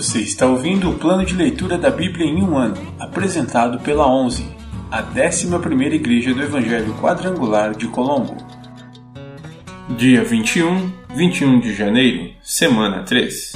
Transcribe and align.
Você 0.00 0.20
está 0.20 0.46
ouvindo 0.46 0.88
o 0.88 0.94
plano 0.94 1.26
de 1.26 1.34
leitura 1.34 1.76
da 1.76 1.90
Bíblia 1.90 2.24
em 2.24 2.42
um 2.42 2.56
ano, 2.56 2.74
apresentado 2.98 3.78
pela 3.80 4.10
11, 4.10 4.46
a 4.90 5.02
11ª 5.02 5.92
Igreja 5.92 6.32
do 6.32 6.42
Evangelho 6.42 6.94
Quadrangular 6.94 7.76
de 7.76 7.86
Colombo. 7.86 8.34
Dia 9.98 10.24
21, 10.24 10.90
21 11.14 11.60
de 11.60 11.74
janeiro, 11.74 12.30
semana 12.42 13.02
3. 13.02 13.52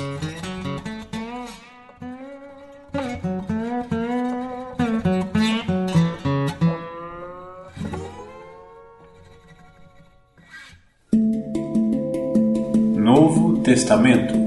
Novo 12.98 13.62
Testamento 13.62 14.43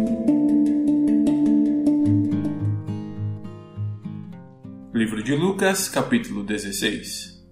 Lucas, 5.58 5.90
capítulo 5.90 6.44
16 6.44 7.44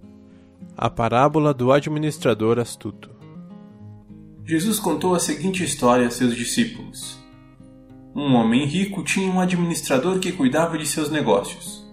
A 0.76 0.88
parábola 0.88 1.52
do 1.52 1.72
administrador 1.72 2.60
astuto. 2.60 3.10
Jesus 4.44 4.78
contou 4.78 5.12
a 5.16 5.18
seguinte 5.18 5.64
história 5.64 6.06
a 6.06 6.10
seus 6.10 6.36
discípulos. 6.36 7.18
Um 8.14 8.36
homem 8.36 8.64
rico 8.64 9.02
tinha 9.02 9.28
um 9.28 9.40
administrador 9.40 10.20
que 10.20 10.30
cuidava 10.30 10.78
de 10.78 10.86
seus 10.86 11.10
negócios. 11.10 11.84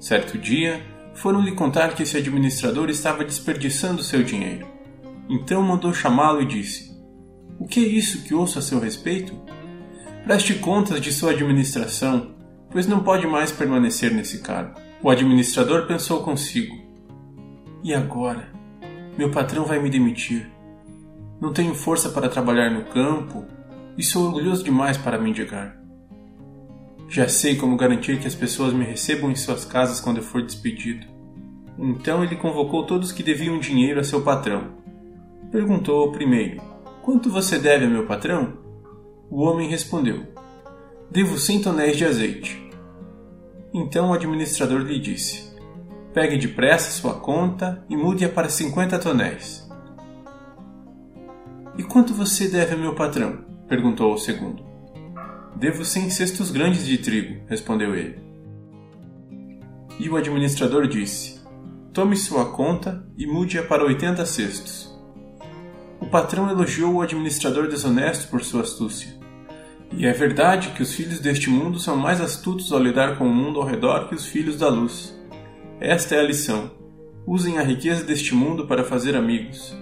Certo 0.00 0.36
dia, 0.36 0.84
foram 1.14 1.40
lhe 1.40 1.52
contar 1.52 1.94
que 1.94 2.02
esse 2.02 2.16
administrador 2.16 2.90
estava 2.90 3.22
desperdiçando 3.22 4.02
seu 4.02 4.24
dinheiro. 4.24 4.66
Então 5.28 5.62
mandou 5.62 5.94
chamá-lo 5.94 6.42
e 6.42 6.46
disse: 6.46 7.00
O 7.60 7.64
que 7.64 7.78
é 7.78 7.88
isso 7.88 8.24
que 8.24 8.34
ouço 8.34 8.58
a 8.58 8.62
seu 8.62 8.80
respeito? 8.80 9.40
Preste 10.24 10.54
contas 10.54 11.00
de 11.00 11.12
sua 11.12 11.30
administração, 11.30 12.34
pois 12.72 12.88
não 12.88 13.04
pode 13.04 13.24
mais 13.24 13.52
permanecer 13.52 14.12
nesse 14.12 14.40
cargo. 14.40 14.89
O 15.02 15.08
administrador 15.08 15.86
pensou 15.86 16.22
consigo: 16.22 16.76
E 17.82 17.94
agora? 17.94 18.50
Meu 19.16 19.30
patrão 19.30 19.64
vai 19.64 19.80
me 19.80 19.88
demitir. 19.88 20.50
Não 21.40 21.54
tenho 21.54 21.74
força 21.74 22.10
para 22.10 22.28
trabalhar 22.28 22.70
no 22.70 22.84
campo 22.84 23.46
e 23.96 24.04
sou 24.04 24.26
orgulhoso 24.26 24.62
demais 24.62 24.98
para 24.98 25.18
mendigar. 25.18 25.74
Já 27.08 27.28
sei 27.28 27.56
como 27.56 27.78
garantir 27.78 28.20
que 28.20 28.26
as 28.26 28.34
pessoas 28.34 28.74
me 28.74 28.84
recebam 28.84 29.30
em 29.30 29.36
suas 29.36 29.64
casas 29.64 30.02
quando 30.02 30.18
eu 30.18 30.22
for 30.22 30.42
despedido. 30.42 31.06
Então 31.78 32.22
ele 32.22 32.36
convocou 32.36 32.84
todos 32.84 33.10
que 33.10 33.22
deviam 33.22 33.58
dinheiro 33.58 34.00
a 34.00 34.04
seu 34.04 34.20
patrão. 34.20 34.74
Perguntou 35.50 36.02
ao 36.02 36.12
primeiro: 36.12 36.60
Quanto 37.00 37.30
você 37.30 37.58
deve 37.58 37.86
a 37.86 37.88
meu 37.88 38.04
patrão? 38.04 38.52
O 39.30 39.44
homem 39.44 39.66
respondeu: 39.66 40.26
Devo 41.10 41.38
cem 41.38 41.62
tonéis 41.62 41.96
de 41.96 42.04
azeite. 42.04 42.69
Então 43.72 44.10
o 44.10 44.12
administrador 44.12 44.80
lhe 44.80 44.98
disse: 44.98 45.54
Pegue 46.12 46.36
depressa 46.36 46.90
sua 46.90 47.14
conta 47.14 47.84
e 47.88 47.96
mude-a 47.96 48.28
para 48.28 48.48
cinquenta 48.48 48.98
tonéis. 48.98 49.68
E 51.78 51.82
quanto 51.84 52.12
você 52.12 52.48
deve 52.48 52.74
a 52.74 52.76
meu 52.76 52.94
patrão? 52.94 53.44
perguntou 53.68 54.12
o 54.12 54.18
segundo. 54.18 54.64
Devo 55.54 55.84
cem 55.84 56.10
cestos 56.10 56.50
grandes 56.50 56.84
de 56.84 56.98
trigo, 56.98 57.44
respondeu 57.48 57.94
ele. 57.94 58.18
E 59.98 60.08
o 60.08 60.16
administrador 60.16 60.88
disse: 60.88 61.40
Tome 61.92 62.16
sua 62.16 62.46
conta 62.46 63.06
e 63.16 63.26
mude-a 63.26 63.62
para 63.62 63.84
oitenta 63.84 64.26
cestos. 64.26 64.90
O 66.00 66.06
patrão 66.06 66.50
elogiou 66.50 66.94
o 66.94 67.02
administrador 67.02 67.68
desonesto 67.68 68.28
por 68.28 68.42
sua 68.42 68.62
astúcia. 68.62 69.19
E 69.92 70.06
é 70.06 70.12
verdade 70.12 70.70
que 70.70 70.82
os 70.82 70.94
filhos 70.94 71.18
deste 71.18 71.50
mundo 71.50 71.78
são 71.78 71.96
mais 71.96 72.20
astutos 72.20 72.72
ao 72.72 72.78
lidar 72.78 73.18
com 73.18 73.26
o 73.26 73.34
mundo 73.34 73.60
ao 73.60 73.66
redor 73.66 74.08
que 74.08 74.14
os 74.14 74.26
filhos 74.26 74.56
da 74.56 74.68
luz. 74.68 75.18
Esta 75.80 76.14
é 76.14 76.20
a 76.20 76.24
lição. 76.24 76.70
Usem 77.26 77.58
a 77.58 77.62
riqueza 77.62 78.04
deste 78.04 78.34
mundo 78.34 78.66
para 78.66 78.84
fazer 78.84 79.16
amigos. 79.16 79.76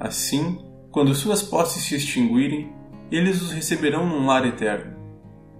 Assim, 0.00 0.58
quando 0.90 1.14
suas 1.14 1.42
posses 1.42 1.84
se 1.84 1.94
extinguirem, 1.94 2.72
eles 3.10 3.40
os 3.40 3.52
receberão 3.52 4.06
num 4.06 4.26
lar 4.26 4.46
eterno. 4.46 4.96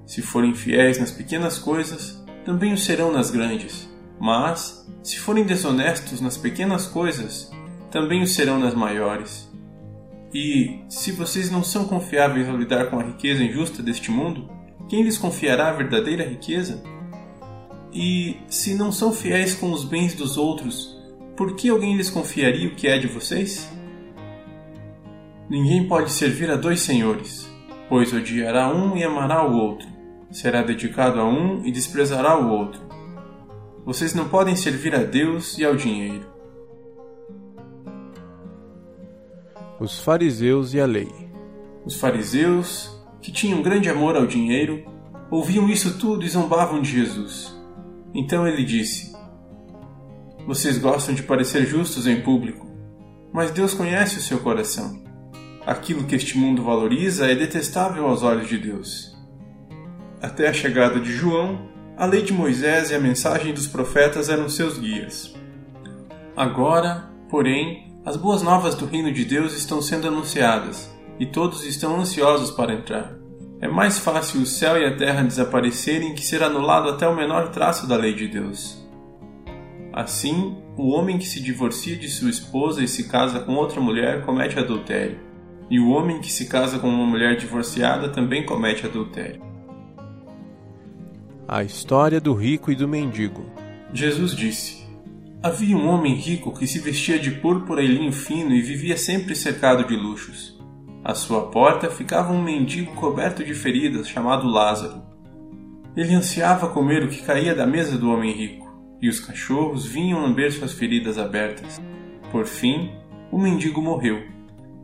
Se 0.05 0.21
forem 0.21 0.55
fiéis 0.55 0.99
nas 0.99 1.11
pequenas 1.11 1.59
coisas, 1.59 2.23
também 2.45 2.73
o 2.73 2.79
serão 2.79 3.13
nas 3.13 3.31
grandes. 3.31 3.89
Mas, 4.21 4.87
se 5.03 5.19
forem 5.19 5.45
desonestos 5.45 6.21
nas 6.21 6.37
pequenas 6.37 6.87
coisas, 6.87 7.51
também 7.91 8.23
o 8.23 8.27
serão 8.27 8.59
nas 8.59 8.75
maiores. 8.75 9.51
E, 10.35 10.81
se 10.89 11.13
vocês 11.13 11.51
não 11.51 11.63
são 11.63 11.85
confiáveis 11.85 12.49
ao 12.49 12.57
lidar 12.57 12.87
com 12.87 12.99
a 12.99 13.03
riqueza 13.03 13.45
injusta 13.45 13.83
deste 13.83 14.11
mundo, 14.11 14.49
quem 14.89 15.03
lhes 15.03 15.19
confiará 15.19 15.69
a 15.69 15.73
verdadeira 15.73 16.25
riqueza? 16.25 16.83
E, 17.93 18.37
se 18.49 18.75
não 18.75 18.91
são 18.91 19.13
fiéis 19.13 19.55
com 19.55 19.71
os 19.71 19.85
bens 19.85 20.15
dos 20.15 20.39
outros, 20.39 20.97
por 21.37 21.55
que 21.55 21.69
alguém 21.69 21.97
lhes 21.97 22.09
confiaria 22.09 22.69
o 22.69 22.75
que 22.75 22.89
é 22.89 22.99
de 22.99 23.07
vocês? 23.07 23.71
Ninguém 25.51 25.87
pode 25.87 26.11
servir 26.11 26.51
a 26.51 26.57
dois 26.57 26.81
senhores, 26.81 27.47
pois 27.89 28.11
odiará 28.15 28.75
um 28.75 28.97
e 28.97 29.05
amará 29.05 29.47
o 29.47 29.55
outro, 29.55 29.87
será 30.31 30.63
dedicado 30.63 31.21
a 31.21 31.29
um 31.29 31.63
e 31.67 31.71
desprezará 31.71 32.39
o 32.39 32.49
outro. 32.49 32.81
Vocês 33.85 34.15
não 34.15 34.29
podem 34.31 34.57
servir 34.57 34.95
a 34.95 35.03
Deus 35.03 35.59
e 35.59 35.65
ao 35.65 35.77
dinheiro. 35.77 36.32
Os 39.83 39.99
fariseus 39.99 40.75
e 40.75 40.81
a 40.81 40.87
lei. 40.87 41.11
Os 41.85 41.97
fariseus, 41.97 42.97
que 43.21 43.33
tinham 43.33 43.63
grande 43.63 43.89
amor 43.89 44.15
ao 44.15 44.29
dinheiro, 44.29 44.85
ouviam 45.29 45.69
isso 45.69 45.99
tudo 45.99 46.25
e 46.25 46.29
zombavam 46.29 46.81
de 46.81 46.89
Jesus. 46.89 47.53
Então 48.15 48.47
ele 48.47 48.65
disse: 48.65 49.13
Vocês 50.47 50.79
gostam 50.79 51.17
de 51.17 51.25
parecer 51.25 51.67
justos 51.67 52.07
em 52.07 52.21
público, 52.21 52.65
mas 53.33 53.51
Deus 53.51 53.75
conhece 53.75 54.19
o 54.19 54.23
seu 54.23 54.39
coração. 54.39 55.03
Aquilo 55.67 56.05
que 56.05 56.15
este 56.15 56.39
mundo 56.39 56.63
valoriza 56.63 57.27
é 57.27 57.35
detestável 57.35 58.07
aos 58.07 58.23
olhos 58.23 58.49
de 58.49 58.59
Deus. 58.59 59.21
Até 60.23 60.47
a 60.47 60.53
chegada 60.53 61.01
de 61.01 61.13
João, 61.13 61.69
a 61.97 62.07
lei 62.07 62.23
de 62.23 62.33
Moisés 62.33 62.93
e 62.93 62.95
a 62.95 63.01
mensagem 63.01 63.53
dos 63.53 63.67
profetas 63.67 64.29
eram 64.29 64.49
seus 64.49 64.79
guias. 64.79 65.35
Agora, 66.37 67.11
porém, 67.29 67.92
as 68.05 68.17
boas 68.17 68.43
novas 68.43 68.75
do 68.75 68.85
reino 68.85 69.13
de 69.13 69.25
Deus 69.25 69.57
estão 69.57 69.81
sendo 69.81 70.09
anunciadas 70.09 70.93
e 71.21 71.27
todos 71.27 71.65
estão 71.65 72.01
ansiosos 72.01 72.51
para 72.51 72.75
entrar. 72.75 73.15
É 73.61 73.69
mais 73.69 73.97
fácil 73.97 74.41
o 74.41 74.47
céu 74.47 74.77
e 74.77 74.85
a 74.85 74.97
terra 74.97 75.23
desaparecerem 75.23 76.13
que 76.13 76.27
ser 76.27 76.43
anulado 76.43 76.89
até 76.89 77.07
o 77.07 77.15
menor 77.15 77.51
traço 77.51 77.87
da 77.87 77.97
lei 77.97 78.13
de 78.13 78.27
Deus. 78.27 78.85
Assim, 79.93 80.57
o 80.77 80.89
homem 80.89 81.17
que 81.17 81.27
se 81.27 81.41
divorcia 81.41 81.97
de 81.97 82.09
sua 82.09 82.31
esposa 82.31 82.83
e 82.83 82.89
se 82.89 83.09
casa 83.09 83.39
com 83.39 83.55
outra 83.55 83.81
mulher 83.81 84.25
comete 84.25 84.59
adultério, 84.59 85.21
e 85.71 85.79
o 85.79 85.91
homem 85.91 86.21
que 86.21 86.33
se 86.33 86.49
casa 86.49 86.81
com 86.81 86.89
uma 86.89 87.07
mulher 87.07 87.37
divorciada 87.37 88.09
também 88.09 88.45
comete 88.45 88.85
adultério. 88.85 89.41
A 91.47 91.63
história 91.63 92.21
do 92.21 92.35
rico 92.35 92.73
e 92.73 92.75
do 92.75 92.89
mendigo. 92.89 93.45
Jesus 93.93 94.35
disse: 94.35 94.82
Havia 95.45 95.77
um 95.77 95.89
homem 95.89 96.15
rico 96.15 96.57
que 96.57 96.69
se 96.69 96.79
vestia 96.79 97.19
de 97.19 97.33
púrpura 97.33 97.83
e 97.83 97.87
linho 97.89 98.13
fino 98.13 98.53
e 98.55 98.63
vivia 98.63 98.97
sempre 98.97 99.35
cercado 99.35 99.85
de 99.85 99.97
luxos. 99.97 100.57
À 101.03 101.17
sua 101.17 101.51
porta 101.51 101.91
ficava 101.91 102.33
um 102.33 102.41
mendigo 102.41 102.95
coberto 102.95 103.43
de 103.43 103.53
feridas 103.53 104.09
chamado 104.09 104.47
Lázaro. 104.47 105.03
Ele 105.97 106.15
ansiava 106.15 106.69
comer 106.69 107.03
o 107.03 107.09
que 107.09 107.25
caía 107.25 107.57
da 107.57 107.67
mesa 107.67 107.99
do 107.99 108.09
homem 108.09 108.31
rico, 108.31 108.73
e 109.01 109.09
os 109.09 109.19
cachorros 109.19 109.85
vinham 109.85 110.23
lamber 110.23 110.53
suas 110.53 110.75
feridas 110.75 111.19
abertas. 111.19 111.83
Por 112.31 112.47
fim, 112.47 112.93
o 113.33 113.37
mendigo 113.37 113.83
morreu, 113.83 114.23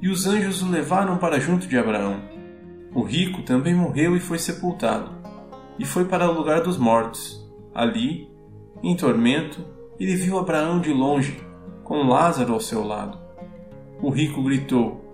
e 0.02 0.08
os 0.08 0.26
anjos 0.26 0.60
o 0.60 0.68
levaram 0.68 1.18
para 1.18 1.38
junto 1.38 1.68
de 1.68 1.78
Abraão. 1.78 2.20
O 2.92 3.04
rico 3.04 3.42
também 3.42 3.76
morreu 3.76 4.16
e 4.16 4.20
foi 4.20 4.40
sepultado, 4.40 5.12
e 5.78 5.84
foi 5.84 6.04
para 6.06 6.28
o 6.28 6.34
lugar 6.34 6.62
dos 6.62 6.76
mortos. 6.76 7.48
Ali, 7.72 8.28
em 8.82 8.96
tormento, 8.96 9.77
ele 9.98 10.14
viu 10.16 10.38
Abraão 10.38 10.80
de 10.80 10.92
longe, 10.92 11.40
com 11.82 12.06
Lázaro 12.06 12.52
ao 12.52 12.60
seu 12.60 12.84
lado. 12.84 13.18
O 14.00 14.10
rico 14.10 14.42
gritou: 14.42 15.04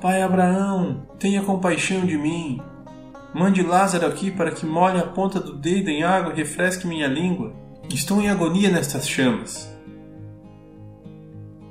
Pai 0.00 0.22
Abraão, 0.22 1.06
tenha 1.18 1.42
compaixão 1.42 2.04
de 2.04 2.16
mim. 2.18 2.60
Mande 3.34 3.62
Lázaro 3.62 4.06
aqui 4.06 4.30
para 4.30 4.50
que 4.50 4.66
molhe 4.66 4.98
a 4.98 5.06
ponta 5.06 5.38
do 5.38 5.56
dedo 5.56 5.88
em 5.88 6.02
água 6.02 6.32
e 6.32 6.36
refresque 6.36 6.86
minha 6.86 7.06
língua. 7.06 7.54
Estou 7.88 8.20
em 8.20 8.28
agonia 8.28 8.70
nestas 8.70 9.08
chamas. 9.08 9.74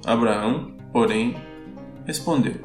Abraão, 0.05 0.71
porém, 0.91 1.35
respondeu: 2.05 2.55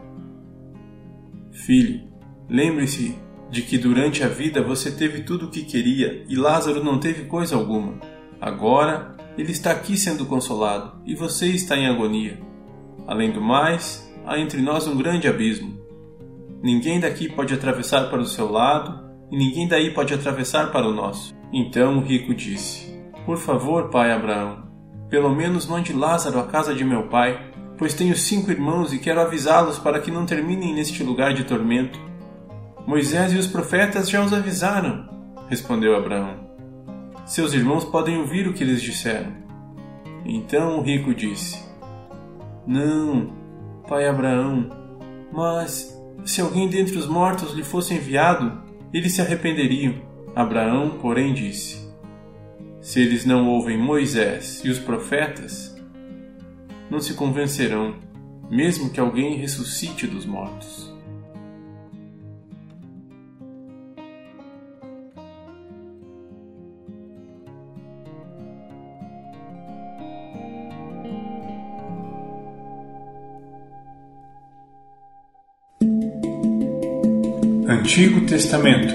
Filho, 1.53 2.09
lembre-se 2.49 3.19
de 3.51 3.63
que 3.63 3.79
durante 3.79 4.23
a 4.23 4.29
vida 4.29 4.63
você 4.63 4.91
teve 4.91 5.23
tudo 5.23 5.47
o 5.47 5.51
que 5.51 5.65
queria 5.65 6.25
e 6.29 6.37
Lázaro 6.37 6.83
não 6.83 6.99
teve 6.99 7.25
coisa 7.25 7.55
alguma. 7.57 7.95
Agora 8.41 9.14
ele 9.37 9.53
está 9.53 9.73
aqui 9.73 9.97
sendo 9.97 10.27
consolado 10.27 11.01
e 11.05 11.15
você 11.15 11.49
está 11.49 11.77
em 11.77 11.87
agonia. 11.87 12.41
Além 13.07 13.33
do 13.33 13.41
mais, 13.41 14.09
há 14.25 14.39
entre 14.39 14.63
nós 14.63 14.87
um 14.87 14.97
grande 14.97 15.29
abismo. 15.29 15.79
Ninguém 16.63 17.01
daqui 17.01 17.29
pode 17.29 17.53
atravessar 17.53 18.09
para 18.09 18.21
o 18.21 18.27
seu 18.27 18.51
lado, 18.51 19.05
e 19.31 19.37
ninguém 19.37 19.69
daí 19.69 19.93
pode 19.93 20.15
atravessar 20.15 20.71
para 20.71 20.89
o 20.89 20.95
nosso. 20.95 21.35
Então 21.53 21.99
o 21.99 22.01
rico 22.01 22.35
disse: 22.35 22.99
Por 23.27 23.37
favor, 23.37 23.91
pai 23.91 24.13
Abraão, 24.13 24.65
pelo 25.11 25.35
menos 25.35 25.67
mande 25.67 25.93
Lázaro 25.93 26.39
à 26.39 26.45
casa 26.45 26.75
de 26.75 26.85
meu 26.85 27.09
pai, 27.09 27.53
pois 27.77 27.95
tenho 27.95 28.17
cinco 28.17 28.51
irmãos 28.51 28.93
e 28.93 28.99
quero 28.99 29.21
avisá-los 29.21 29.79
para 29.79 30.01
que 30.01 30.11
não 30.11 30.25
terminem 30.25 30.75
neste 30.75 31.03
lugar 31.03 31.35
de 31.35 31.45
tormento. 31.45 31.99
Moisés 32.87 33.33
e 33.33 33.39
os 33.39 33.47
profetas 33.47 34.09
já 34.09 34.25
os 34.25 34.33
avisaram, 34.33 35.09
respondeu 35.49 35.97
Abraão. 35.97 36.54
Seus 37.25 37.55
irmãos 37.55 37.85
podem 37.85 38.19
ouvir 38.19 38.47
o 38.47 38.53
que 38.53 38.63
eles 38.63 38.83
disseram. 38.83 39.33
Então 40.27 40.79
o 40.79 40.83
rico 40.83 41.15
disse: 41.15 41.59
Não, 42.67 43.33
pai 43.89 44.07
Abraão, 44.07 44.69
mas 45.33 45.99
se 46.25 46.41
alguém 46.41 46.69
dentre 46.69 46.97
os 46.97 47.07
mortos 47.07 47.53
lhe 47.55 47.63
fosse 47.63 47.95
enviado, 47.95 48.63
eles 48.93 49.13
se 49.13 49.23
arrependeriam. 49.23 49.95
Abraão, 50.37 50.99
porém, 51.01 51.33
disse: 51.33 51.91
Se 52.81 53.01
eles 53.01 53.25
não 53.25 53.49
ouvem 53.49 53.79
Moisés 53.79 54.63
e 54.65 54.69
os 54.69 54.79
profetas, 54.79 55.75
não 56.91 57.01
se 57.01 57.15
convencerão, 57.15 57.95
mesmo 58.51 58.91
que 58.91 59.01
alguém 59.01 59.37
ressuscite 59.37 60.07
dos 60.07 60.27
mortos. 60.27 60.95
Antigo 77.85 78.25
Testamento. 78.25 78.95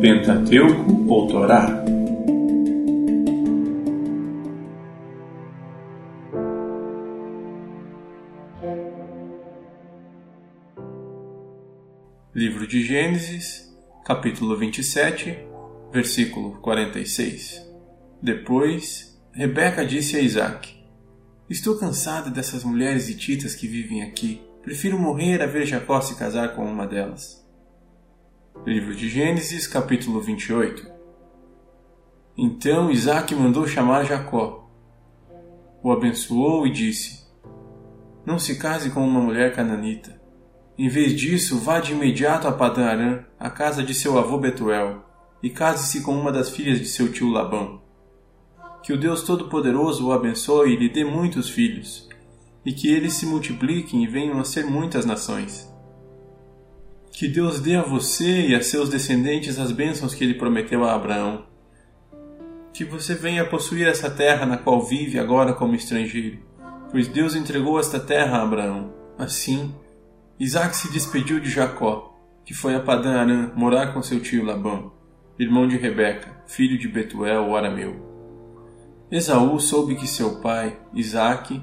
Pentateuco 0.00 1.04
ou 1.08 1.26
Torá? 1.26 1.84
Livro 12.32 12.68
de 12.68 12.84
Gênesis, 12.84 13.76
capítulo 14.04 14.56
27, 14.56 15.38
versículo 15.92 16.52
46 16.60 17.68
Depois, 18.22 19.20
Rebeca 19.32 19.84
disse 19.84 20.16
a 20.16 20.20
Isaac: 20.20 20.72
Estou 21.50 21.76
cansada 21.76 22.30
dessas 22.30 22.62
mulheres 22.62 23.08
hititas 23.08 23.56
que 23.56 23.66
vivem 23.66 24.04
aqui 24.04 24.51
Prefiro 24.62 24.96
morrer 24.96 25.42
a 25.42 25.46
ver 25.46 25.66
Jacó 25.66 26.00
se 26.00 26.14
casar 26.14 26.54
com 26.54 26.64
uma 26.64 26.86
delas. 26.86 27.44
Livro 28.64 28.94
de 28.94 29.08
Gênesis, 29.08 29.66
capítulo 29.66 30.20
28 30.20 30.88
Então 32.38 32.88
Isaac 32.88 33.34
mandou 33.34 33.66
chamar 33.66 34.04
Jacó. 34.04 34.70
O 35.82 35.90
abençoou 35.90 36.64
e 36.64 36.70
disse: 36.70 37.26
Não 38.24 38.38
se 38.38 38.56
case 38.56 38.90
com 38.90 39.04
uma 39.04 39.20
mulher 39.20 39.52
cananita. 39.52 40.22
Em 40.78 40.88
vez 40.88 41.16
disso, 41.16 41.58
vá 41.58 41.80
de 41.80 41.90
imediato 41.90 42.46
a 42.46 42.52
Padã 42.52 42.86
Arã, 42.86 43.24
a 43.40 43.50
casa 43.50 43.82
de 43.82 43.92
seu 43.92 44.16
avô 44.16 44.38
Betuel, 44.38 45.02
e 45.42 45.50
case-se 45.50 46.02
com 46.02 46.14
uma 46.14 46.30
das 46.30 46.50
filhas 46.50 46.78
de 46.78 46.86
seu 46.86 47.10
tio 47.10 47.30
Labão. 47.30 47.82
Que 48.80 48.92
o 48.92 48.96
Deus 48.98 49.22
Todo-Poderoso 49.22 50.06
o 50.06 50.12
abençoe 50.12 50.74
e 50.74 50.76
lhe 50.76 50.88
dê 50.88 51.04
muitos 51.04 51.50
filhos, 51.50 52.08
e 52.64 52.72
que 52.72 52.88
eles 52.88 53.14
se 53.14 53.26
multipliquem 53.26 54.04
e 54.04 54.06
venham 54.06 54.38
a 54.38 54.44
ser 54.44 54.64
muitas 54.64 55.04
nações. 55.04 55.70
Que 57.10 57.28
Deus 57.28 57.60
dê 57.60 57.76
a 57.76 57.82
você 57.82 58.48
e 58.48 58.54
a 58.54 58.62
seus 58.62 58.88
descendentes 58.88 59.58
as 59.58 59.70
bênçãos 59.70 60.14
que 60.14 60.24
ele 60.24 60.34
prometeu 60.34 60.84
a 60.84 60.94
Abraão. 60.94 61.44
Que 62.72 62.84
você 62.84 63.14
venha 63.14 63.44
possuir 63.44 63.86
essa 63.86 64.10
terra 64.10 64.46
na 64.46 64.56
qual 64.56 64.80
vive 64.80 65.18
agora 65.18 65.52
como 65.52 65.74
estrangeiro, 65.74 66.38
pois 66.90 67.08
Deus 67.08 67.34
entregou 67.34 67.78
esta 67.78 68.00
terra 68.00 68.38
a 68.38 68.42
Abraão. 68.42 68.94
Assim, 69.18 69.74
Isaac 70.40 70.74
se 70.74 70.90
despediu 70.90 71.38
de 71.38 71.50
Jacó, 71.50 72.16
que 72.44 72.54
foi 72.54 72.74
a 72.74 72.80
Padã 72.80 73.20
Arã 73.20 73.52
morar 73.54 73.92
com 73.92 74.02
seu 74.02 74.18
tio 74.20 74.44
Labão, 74.44 74.92
irmão 75.38 75.68
de 75.68 75.76
Rebeca, 75.76 76.42
filho 76.46 76.78
de 76.78 76.88
Betuel, 76.88 77.48
o 77.48 77.56
arameu. 77.56 78.10
Esaú 79.10 79.60
soube 79.60 79.94
que 79.94 80.06
seu 80.06 80.40
pai, 80.40 80.78
Isaque, 80.94 81.62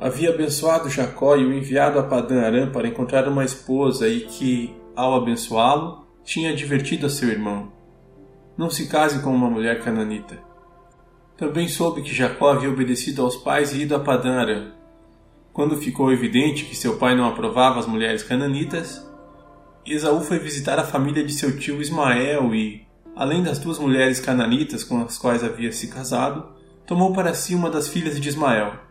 havia 0.00 0.30
abençoado 0.30 0.88
Jacó 0.88 1.36
e 1.36 1.44
o 1.44 1.52
enviado 1.52 1.98
a 1.98 2.02
Padã 2.02 2.42
Aram 2.42 2.70
para 2.70 2.88
encontrar 2.88 3.26
uma 3.28 3.44
esposa 3.44 4.08
e 4.08 4.20
que, 4.20 4.74
ao 4.94 5.14
abençoá-lo, 5.14 6.06
tinha 6.24 6.50
advertido 6.50 7.06
a 7.06 7.10
seu 7.10 7.28
irmão: 7.28 7.72
Não 8.56 8.70
se 8.70 8.88
case 8.88 9.20
com 9.22 9.34
uma 9.34 9.50
mulher 9.50 9.82
cananita. 9.82 10.38
Também 11.36 11.68
soube 11.68 12.02
que 12.02 12.14
Jacó 12.14 12.50
havia 12.50 12.70
obedecido 12.70 13.22
aos 13.22 13.36
pais 13.36 13.72
e 13.72 13.82
ido 13.82 13.94
a 13.94 14.00
Padã 14.00 14.40
Aram. 14.40 14.72
Quando 15.52 15.76
ficou 15.76 16.12
evidente 16.12 16.64
que 16.64 16.76
seu 16.76 16.98
pai 16.98 17.16
não 17.16 17.26
aprovava 17.26 17.80
as 17.80 17.86
mulheres 17.86 18.22
cananitas, 18.22 19.04
Esaú 19.84 20.20
foi 20.20 20.38
visitar 20.38 20.78
a 20.78 20.84
família 20.84 21.24
de 21.24 21.32
seu 21.32 21.58
tio 21.58 21.80
Ismael 21.80 22.54
e, 22.54 22.86
além 23.16 23.42
das 23.42 23.58
duas 23.58 23.78
mulheres 23.78 24.20
cananitas 24.20 24.84
com 24.84 25.02
as 25.02 25.18
quais 25.18 25.42
havia 25.42 25.72
se 25.72 25.88
casado, 25.88 26.48
tomou 26.86 27.12
para 27.12 27.34
si 27.34 27.54
uma 27.54 27.70
das 27.70 27.88
filhas 27.88 28.20
de 28.20 28.28
Ismael 28.28 28.87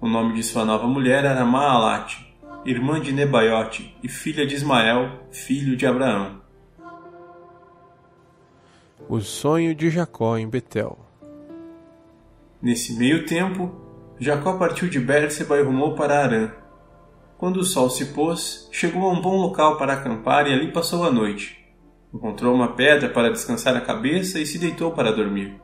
o 0.00 0.08
nome 0.08 0.34
de 0.34 0.42
sua 0.42 0.64
nova 0.64 0.86
mulher 0.86 1.24
era 1.24 1.44
Maalate, 1.44 2.34
irmã 2.64 3.00
de 3.00 3.12
Nebaiote 3.12 3.96
e 4.02 4.08
filha 4.08 4.46
de 4.46 4.54
Ismael, 4.54 5.26
filho 5.30 5.76
de 5.76 5.86
Abraão. 5.86 6.40
O 9.08 9.20
sonho 9.20 9.74
de 9.74 9.88
Jacó 9.88 10.36
em 10.36 10.48
Betel. 10.48 10.98
Nesse 12.60 12.94
meio 12.98 13.24
tempo, 13.24 13.72
Jacó 14.18 14.54
partiu 14.58 14.88
de 14.88 14.98
Bérseba 14.98 15.58
e 15.58 15.62
rumou 15.62 15.94
para 15.94 16.22
Arã. 16.22 16.50
Quando 17.38 17.58
o 17.58 17.64
sol 17.64 17.88
se 17.88 18.06
pôs, 18.06 18.68
chegou 18.72 19.08
a 19.08 19.12
um 19.12 19.20
bom 19.20 19.36
local 19.36 19.76
para 19.78 19.92
acampar 19.94 20.46
e 20.46 20.52
ali 20.52 20.72
passou 20.72 21.04
a 21.04 21.10
noite. 21.10 21.64
Encontrou 22.12 22.54
uma 22.54 22.72
pedra 22.72 23.08
para 23.08 23.30
descansar 23.30 23.76
a 23.76 23.80
cabeça 23.80 24.40
e 24.40 24.46
se 24.46 24.58
deitou 24.58 24.90
para 24.92 25.12
dormir. 25.12 25.60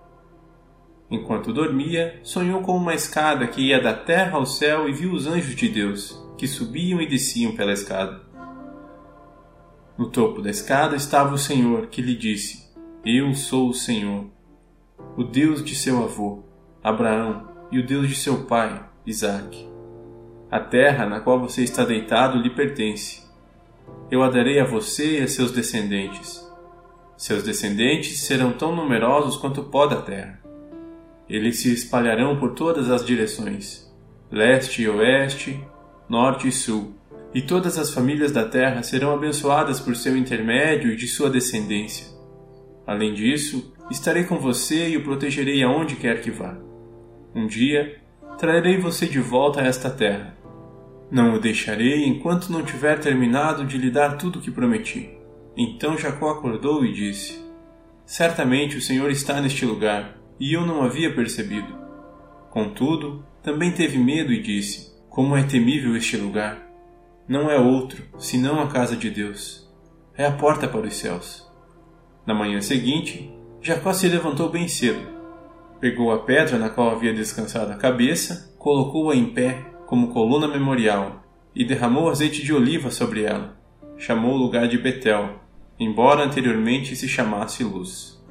Enquanto 1.12 1.53
dormia, 1.53 2.19
sonhou 2.23 2.62
com 2.62 2.75
uma 2.75 2.94
escada 2.94 3.47
que 3.47 3.61
ia 3.61 3.79
da 3.79 3.93
terra 3.93 4.38
ao 4.38 4.47
céu 4.47 4.88
e 4.88 4.94
viu 4.94 5.12
os 5.12 5.26
anjos 5.26 5.55
de 5.55 5.69
Deus, 5.69 6.19
que 6.38 6.49
subiam 6.49 7.03
e 7.03 7.06
desciam 7.06 7.55
pela 7.55 7.75
escada. 7.75 8.22
No 9.98 10.08
topo 10.08 10.41
da 10.41 10.48
escada 10.48 10.96
estava 10.96 11.34
o 11.34 11.39
Senhor, 11.39 11.89
que 11.89 12.01
lhe 12.01 12.17
disse: 12.17 12.67
Eu 13.05 13.34
sou 13.34 13.69
o 13.69 13.75
Senhor, 13.75 14.25
o 15.15 15.22
Deus 15.22 15.63
de 15.63 15.75
seu 15.75 16.03
avô, 16.03 16.44
Abraão, 16.82 17.46
e 17.70 17.79
o 17.79 17.86
Deus 17.86 18.08
de 18.08 18.15
seu 18.15 18.46
pai, 18.46 18.82
Isaque. 19.05 19.69
A 20.51 20.60
terra 20.60 21.05
na 21.05 21.20
qual 21.20 21.39
você 21.39 21.63
está 21.63 21.84
deitado 21.84 22.39
lhe 22.39 22.48
pertence. 22.48 23.22
Eu 24.10 24.22
a 24.22 24.31
darei 24.31 24.58
a 24.58 24.65
você 24.65 25.19
e 25.19 25.22
a 25.22 25.29
seus 25.29 25.53
descendentes. 25.53 26.43
Seus 27.19 27.43
descendentes 27.43 28.20
serão 28.20 28.53
tão 28.53 28.75
numerosos 28.75 29.36
quanto 29.36 29.60
o 29.60 29.65
pó 29.65 29.86
da 29.86 30.01
terra. 30.01 30.42
Eles 31.32 31.60
se 31.60 31.72
espalharão 31.72 32.39
por 32.39 32.53
todas 32.53 32.91
as 32.91 33.03
direções, 33.06 33.91
leste 34.31 34.82
e 34.82 34.89
oeste, 34.91 35.58
norte 36.06 36.46
e 36.46 36.53
sul, 36.53 36.94
e 37.32 37.41
todas 37.41 37.79
as 37.79 37.91
famílias 37.91 38.32
da 38.32 38.44
terra 38.44 38.82
serão 38.82 39.15
abençoadas 39.15 39.81
por 39.81 39.96
seu 39.96 40.15
intermédio 40.15 40.93
e 40.93 40.96
de 40.96 41.08
sua 41.08 41.31
descendência. 41.31 42.06
Além 42.86 43.15
disso, 43.15 43.72
estarei 43.91 44.24
com 44.24 44.36
você 44.36 44.91
e 44.91 44.98
o 44.98 45.03
protegerei 45.03 45.62
aonde 45.62 45.96
quer 45.96 46.20
que 46.20 46.31
vá. 46.31 46.55
Um 47.34 47.46
dia, 47.46 47.96
trarei 48.36 48.77
você 48.77 49.06
de 49.06 49.19
volta 49.19 49.62
a 49.62 49.67
esta 49.67 49.89
terra. 49.89 50.36
Não 51.10 51.32
o 51.32 51.41
deixarei 51.41 52.05
enquanto 52.05 52.53
não 52.53 52.62
tiver 52.62 53.01
terminado 53.01 53.65
de 53.65 53.79
lhe 53.79 53.91
dar 53.91 54.19
tudo 54.19 54.39
o 54.39 54.43
que 54.43 54.51
prometi. 54.51 55.08
Então 55.56 55.96
Jacó 55.96 56.29
acordou 56.29 56.84
e 56.84 56.93
disse: 56.93 57.43
Certamente 58.05 58.77
o 58.77 58.82
Senhor 58.82 59.10
está 59.10 59.41
neste 59.41 59.65
lugar 59.65 60.20
e 60.39 60.53
eu 60.53 60.67
não 60.67 60.82
havia 60.82 61.15
percebido. 61.15 61.74
Contudo, 62.51 63.24
também 63.43 63.72
teve 63.72 63.98
medo 63.98 64.32
e 64.32 64.43
disse: 64.43 64.93
Como 65.08 65.36
é 65.36 65.43
temível 65.43 65.96
este 65.96 66.17
lugar! 66.17 66.62
Não 67.29 67.51
é 67.51 67.58
outro, 67.58 68.03
senão 68.19 68.60
a 68.60 68.67
casa 68.67 68.96
de 68.96 69.08
Deus. 69.08 69.70
É 70.17 70.27
a 70.27 70.32
porta 70.32 70.69
para 70.69 70.86
os 70.86 70.94
céus. 70.94 71.48
Na 72.27 72.34
manhã 72.34 72.60
seguinte, 72.60 73.32
Jacó 73.60 73.93
se 73.93 74.08
levantou 74.08 74.48
bem 74.48 74.69
cedo. 74.69 75.06
Pegou 75.81 76.12
a 76.12 76.19
pedra 76.19 76.58
na 76.58 76.69
qual 76.69 76.91
havia 76.91 77.15
descansado 77.15 77.72
a 77.72 77.77
cabeça, 77.77 78.55
colocou-a 78.58 79.17
em 79.17 79.27
pé 79.27 79.65
como 79.86 80.12
coluna 80.12 80.46
memorial 80.46 81.22
e 81.55 81.65
derramou 81.65 82.08
azeite 82.08 82.43
de 82.43 82.53
oliva 82.53 82.91
sobre 82.91 83.24
ela. 83.24 83.56
Chamou 83.96 84.34
o 84.34 84.39
lugar 84.39 84.69
de 84.69 84.79
Betel, 84.79 85.41
embora 85.79 86.24
anteriormente 86.24 86.94
se 86.94 87.08
chamasse 87.08 87.65
Luz. 87.65 88.21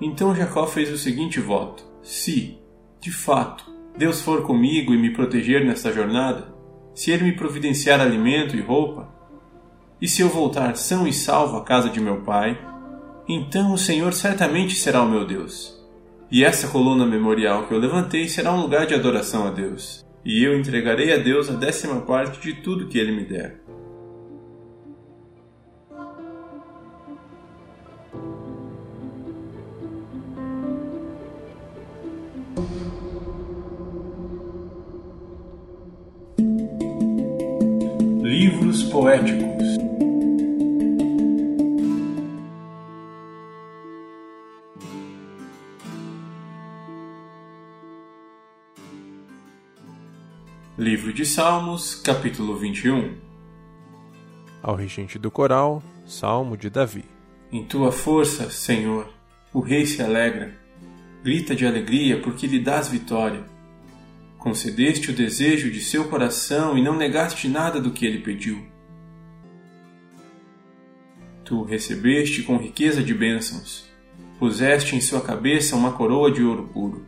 Então 0.00 0.34
Jacó 0.34 0.66
fez 0.66 0.90
o 0.92 0.98
seguinte 0.98 1.40
voto: 1.40 1.84
Se, 2.02 2.58
de 3.00 3.10
fato, 3.10 3.64
Deus 3.96 4.20
for 4.20 4.42
comigo 4.42 4.94
e 4.94 4.98
me 4.98 5.12
proteger 5.12 5.64
nesta 5.64 5.92
jornada, 5.92 6.54
se 6.94 7.10
ele 7.10 7.24
me 7.24 7.32
providenciar 7.32 8.00
alimento 8.00 8.56
e 8.56 8.60
roupa, 8.60 9.08
E 10.00 10.06
se 10.06 10.22
eu 10.22 10.28
voltar 10.28 10.76
são 10.76 11.08
e 11.08 11.12
salvo 11.12 11.56
à 11.56 11.64
casa 11.64 11.90
de 11.90 12.00
meu 12.00 12.20
pai, 12.20 12.56
então 13.28 13.72
o 13.72 13.78
Senhor 13.78 14.12
certamente 14.12 14.76
será 14.76 15.02
o 15.02 15.10
meu 15.10 15.26
Deus. 15.26 15.76
E 16.30 16.44
essa 16.44 16.68
coluna 16.68 17.04
memorial 17.04 17.66
que 17.66 17.74
eu 17.74 17.78
levantei 17.78 18.28
será 18.28 18.52
um 18.52 18.60
lugar 18.60 18.86
de 18.86 18.94
adoração 18.94 19.46
a 19.46 19.50
Deus. 19.50 20.06
E 20.24 20.44
eu 20.44 20.58
entregarei 20.58 21.12
a 21.12 21.18
Deus 21.18 21.50
a 21.50 21.54
décima 21.54 22.02
parte 22.02 22.40
de 22.40 22.62
tudo 22.62 22.86
que 22.86 22.98
ele 22.98 23.12
me 23.12 23.24
der. 23.24 23.60
Poéticos 38.98 39.78
Livro 50.76 51.12
de 51.12 51.24
Salmos, 51.24 51.94
capítulo 51.94 52.56
21 52.56 53.16
Ao 54.60 54.74
regente 54.74 55.16
do 55.16 55.30
coral, 55.30 55.80
Salmo 56.04 56.56
de 56.56 56.68
Davi. 56.68 57.04
Em 57.52 57.64
tua 57.64 57.92
força, 57.92 58.50
Senhor, 58.50 59.08
o 59.54 59.60
rei 59.60 59.86
se 59.86 60.02
alegra, 60.02 60.58
grita 61.22 61.54
de 61.54 61.64
alegria 61.64 62.20
porque 62.20 62.48
lhe 62.48 62.58
dás 62.58 62.88
vitória. 62.88 63.44
Concedeste 64.38 65.12
o 65.12 65.14
desejo 65.14 65.70
de 65.70 65.80
seu 65.80 66.08
coração 66.08 66.76
e 66.76 66.82
não 66.82 66.96
negaste 66.96 67.46
nada 67.46 67.80
do 67.80 67.92
que 67.92 68.04
ele 68.04 68.18
pediu. 68.18 68.76
Tu 71.48 71.62
recebeste 71.62 72.42
com 72.42 72.58
riqueza 72.58 73.02
de 73.02 73.14
bênçãos, 73.14 73.88
puseste 74.38 74.94
em 74.94 75.00
sua 75.00 75.22
cabeça 75.22 75.76
uma 75.76 75.92
coroa 75.92 76.30
de 76.30 76.42
ouro 76.42 76.68
puro. 76.74 77.06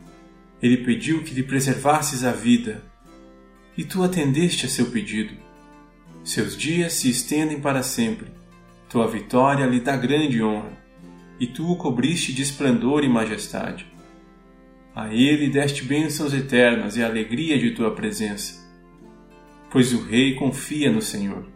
Ele 0.59 0.77
pediu 0.77 1.21
que 1.21 1.31
lhe 1.31 1.43
preservasses 1.43 2.23
a 2.23 2.31
vida 2.31 2.83
e 3.77 3.83
tu 3.83 4.01
atendeste 4.01 4.65
a 4.65 4.69
seu 4.69 4.87
pedido. 4.87 5.35
Seus 6.23 6.57
dias 6.57 6.93
se 6.93 7.07
estendem 7.07 7.61
para 7.61 7.83
sempre. 7.83 8.31
Tua 8.89 9.07
vitória 9.07 9.67
lhe 9.67 9.79
dá 9.79 9.95
grande 9.95 10.41
honra, 10.41 10.75
e 11.39 11.45
tu 11.45 11.71
o 11.71 11.75
cobriste 11.75 12.33
de 12.33 12.41
esplendor 12.41 13.03
e 13.03 13.07
majestade. 13.07 13.85
A 14.95 15.13
ele 15.13 15.51
deste 15.51 15.85
bênçãos 15.85 16.33
eternas 16.33 16.97
e 16.97 17.03
a 17.03 17.05
alegria 17.05 17.59
de 17.59 17.75
tua 17.75 17.93
presença. 17.93 18.59
Pois 19.69 19.93
o 19.93 20.01
rei 20.03 20.33
confia 20.33 20.91
no 20.91 20.99
Senhor. 20.99 21.50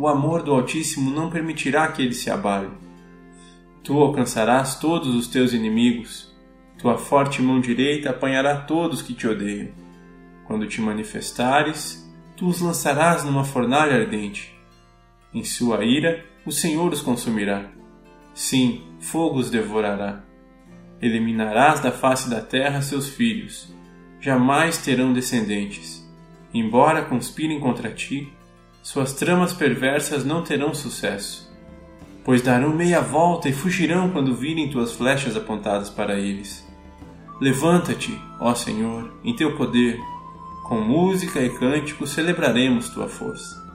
O 0.00 0.06
amor 0.06 0.44
do 0.44 0.52
Altíssimo 0.52 1.10
não 1.10 1.28
permitirá 1.28 1.88
que 1.88 2.00
ele 2.00 2.14
se 2.14 2.30
abale. 2.30 2.70
Tu 3.82 3.92
alcançarás 4.00 4.76
todos 4.76 5.12
os 5.12 5.26
teus 5.26 5.52
inimigos. 5.52 6.32
Tua 6.78 6.96
forte 6.96 7.42
mão 7.42 7.60
direita 7.60 8.10
apanhará 8.10 8.58
todos 8.60 9.02
que 9.02 9.12
te 9.12 9.26
odeiam. 9.26 9.70
Quando 10.46 10.68
te 10.68 10.80
manifestares, 10.80 12.08
tu 12.36 12.46
os 12.46 12.60
lançarás 12.60 13.24
numa 13.24 13.42
fornalha 13.42 13.96
ardente. 13.96 14.56
Em 15.34 15.42
sua 15.42 15.84
ira, 15.84 16.24
o 16.46 16.52
Senhor 16.52 16.92
os 16.92 17.00
consumirá. 17.00 17.68
Sim, 18.32 18.84
fogo 19.00 19.40
os 19.40 19.50
devorará. 19.50 20.22
Eliminarás 21.02 21.80
da 21.80 21.90
face 21.90 22.30
da 22.30 22.40
terra 22.40 22.82
seus 22.82 23.08
filhos. 23.08 23.74
Jamais 24.20 24.78
terão 24.78 25.12
descendentes. 25.12 26.08
Embora 26.54 27.04
conspirem 27.04 27.58
contra 27.58 27.90
ti, 27.90 28.32
suas 28.82 29.12
tramas 29.12 29.52
perversas 29.52 30.24
não 30.24 30.42
terão 30.42 30.74
sucesso, 30.74 31.50
pois 32.24 32.42
darão 32.42 32.74
meia 32.74 33.00
volta 33.00 33.48
e 33.48 33.52
fugirão 33.52 34.10
quando 34.10 34.34
virem 34.34 34.70
tuas 34.70 34.92
flechas 34.92 35.36
apontadas 35.36 35.90
para 35.90 36.18
eles. 36.18 36.66
Levanta-te, 37.40 38.20
ó 38.40 38.54
Senhor, 38.54 39.12
em 39.22 39.34
teu 39.34 39.56
poder, 39.56 40.00
com 40.64 40.80
música 40.80 41.40
e 41.40 41.50
cântico 41.50 42.06
celebraremos 42.06 42.88
tua 42.88 43.08
força. 43.08 43.67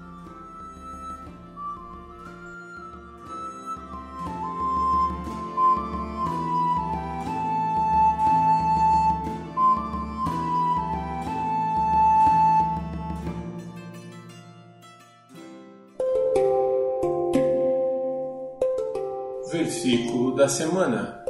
Da 20.44 20.50
semana. 20.50 21.24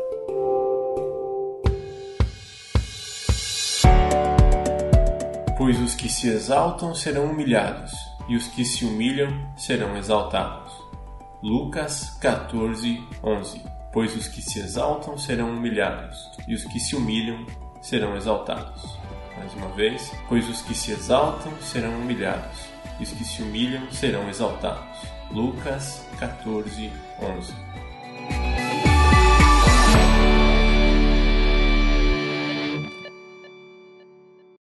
Pois 5.55 5.79
os 5.79 5.93
que 5.93 6.09
se 6.09 6.29
exaltam 6.29 6.95
serão 6.95 7.25
humilhados, 7.25 7.91
e 8.27 8.35
os 8.35 8.47
que 8.47 8.65
se 8.65 8.83
humilham 8.83 9.29
serão 9.55 9.95
exaltados. 9.95 10.73
Lucas 11.43 12.17
14, 12.21 13.07
11 13.23 13.61
Pois 13.91 14.15
os 14.15 14.27
que 14.27 14.41
se 14.41 14.57
exaltam 14.57 15.15
serão 15.15 15.51
humilhados, 15.51 16.31
e 16.47 16.55
os 16.55 16.63
que 16.63 16.79
se 16.79 16.95
humilham 16.95 17.45
serão 17.83 18.17
exaltados. 18.17 18.97
Mais 19.37 19.53
uma 19.53 19.69
vez, 19.75 20.11
pois 20.27 20.49
os 20.49 20.63
que 20.63 20.73
se 20.73 20.91
exaltam 20.91 21.53
serão 21.61 21.93
humilhados, 22.01 22.61
e 22.99 23.03
os 23.03 23.11
que 23.11 23.23
se 23.23 23.43
humilham 23.43 23.91
serão 23.91 24.27
exaltados. 24.27 25.07
Lucas 25.29 26.03
14, 26.17 26.91
11 27.21 27.82